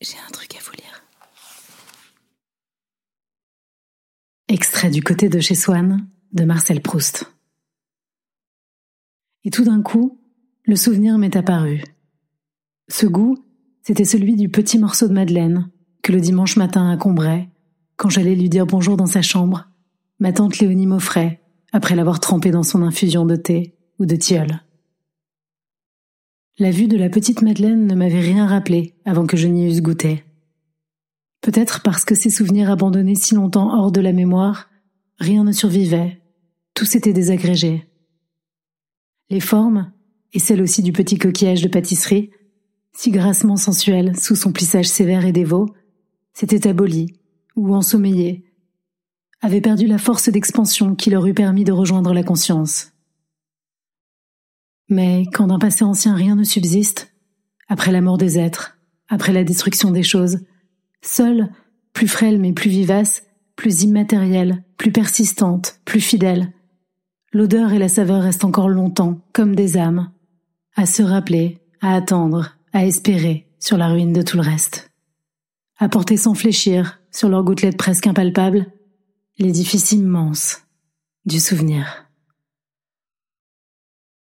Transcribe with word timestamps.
J'ai 0.00 0.16
un 0.28 0.30
truc 0.30 0.54
à 0.54 0.58
vous 0.62 0.72
lire. 0.72 1.02
Extrait 4.48 4.90
du 4.90 5.02
côté 5.02 5.28
de 5.30 5.40
chez 5.40 5.54
Swann 5.54 6.06
de 6.32 6.44
Marcel 6.44 6.82
Proust. 6.82 7.32
Et 9.44 9.50
tout 9.50 9.64
d'un 9.64 9.80
coup, 9.80 10.20
le 10.64 10.76
souvenir 10.76 11.16
m'est 11.16 11.34
apparu. 11.34 11.82
Ce 12.88 13.06
goût, 13.06 13.38
c'était 13.82 14.04
celui 14.04 14.36
du 14.36 14.50
petit 14.50 14.78
morceau 14.78 15.08
de 15.08 15.14
madeleine 15.14 15.70
que 16.02 16.12
le 16.12 16.20
dimanche 16.20 16.56
matin 16.56 16.90
à 16.90 16.96
Combray, 16.96 17.48
quand 17.96 18.10
j'allais 18.10 18.34
lui 18.34 18.50
dire 18.50 18.66
bonjour 18.66 18.96
dans 18.98 19.06
sa 19.06 19.22
chambre, 19.22 19.70
ma 20.18 20.32
tante 20.32 20.58
Léonie 20.58 20.86
m'offrait, 20.86 21.42
après 21.72 21.96
l'avoir 21.96 22.20
trempé 22.20 22.50
dans 22.50 22.62
son 22.62 22.82
infusion 22.82 23.24
de 23.24 23.36
thé 23.36 23.78
ou 23.98 24.04
de 24.04 24.16
tilleul. 24.16 24.60
La 26.58 26.70
vue 26.70 26.88
de 26.88 26.96
la 26.96 27.10
petite 27.10 27.42
Madeleine 27.42 27.86
ne 27.86 27.94
m'avait 27.94 28.20
rien 28.20 28.46
rappelé 28.46 28.94
avant 29.04 29.26
que 29.26 29.36
je 29.36 29.46
n'y 29.46 29.66
eusse 29.66 29.82
goûté. 29.82 30.24
Peut-être 31.42 31.82
parce 31.82 32.06
que 32.06 32.14
ces 32.14 32.30
souvenirs 32.30 32.70
abandonnés 32.70 33.14
si 33.14 33.34
longtemps 33.34 33.78
hors 33.78 33.92
de 33.92 34.00
la 34.00 34.14
mémoire, 34.14 34.70
rien 35.18 35.44
ne 35.44 35.52
survivait, 35.52 36.22
tout 36.72 36.86
s'était 36.86 37.12
désagrégé. 37.12 37.86
Les 39.28 39.40
formes, 39.40 39.92
et 40.32 40.38
celles 40.38 40.62
aussi 40.62 40.82
du 40.82 40.92
petit 40.92 41.18
coquillage 41.18 41.60
de 41.60 41.68
pâtisserie, 41.68 42.30
si 42.94 43.10
grassement 43.10 43.56
sensuel 43.56 44.18
sous 44.18 44.34
son 44.34 44.52
plissage 44.52 44.88
sévère 44.88 45.26
et 45.26 45.32
dévot, 45.32 45.66
s'étaient 46.32 46.66
abolies 46.66 47.18
ou 47.54 47.74
ensommeillées, 47.74 48.46
avaient 49.42 49.60
perdu 49.60 49.86
la 49.86 49.98
force 49.98 50.30
d'expansion 50.30 50.94
qui 50.94 51.10
leur 51.10 51.26
eût 51.26 51.34
permis 51.34 51.64
de 51.64 51.72
rejoindre 51.72 52.14
la 52.14 52.22
conscience. 52.22 52.95
Mais 54.88 55.24
quand 55.32 55.48
d'un 55.48 55.58
passé 55.58 55.84
ancien 55.84 56.14
rien 56.14 56.36
ne 56.36 56.44
subsiste, 56.44 57.12
après 57.68 57.92
la 57.92 58.00
mort 58.00 58.18
des 58.18 58.38
êtres, 58.38 58.78
après 59.08 59.32
la 59.32 59.44
destruction 59.44 59.90
des 59.90 60.02
choses, 60.02 60.40
seule, 61.02 61.50
plus 61.92 62.08
frêle 62.08 62.38
mais 62.38 62.52
plus 62.52 62.70
vivace, 62.70 63.24
plus 63.56 63.82
immatérielle, 63.82 64.62
plus 64.76 64.92
persistante, 64.92 65.80
plus 65.84 66.00
fidèle, 66.00 66.52
l'odeur 67.32 67.72
et 67.72 67.78
la 67.78 67.88
saveur 67.88 68.22
restent 68.22 68.44
encore 68.44 68.68
longtemps 68.68 69.20
comme 69.32 69.54
des 69.56 69.76
âmes, 69.76 70.10
à 70.74 70.86
se 70.86 71.02
rappeler, 71.02 71.58
à 71.80 71.94
attendre, 71.94 72.56
à 72.72 72.84
espérer 72.86 73.46
sur 73.58 73.76
la 73.76 73.88
ruine 73.88 74.12
de 74.12 74.22
tout 74.22 74.36
le 74.36 74.42
reste. 74.42 74.90
À 75.78 75.88
porter 75.88 76.16
sans 76.16 76.34
fléchir, 76.34 77.00
sur 77.10 77.28
leurs 77.28 77.44
gouttelettes 77.44 77.76
presque 77.76 78.06
impalpables, 78.06 78.66
l'édifice 79.38 79.92
immense 79.92 80.62
du 81.24 81.40
souvenir. 81.40 82.05